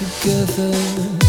[0.00, 1.19] together,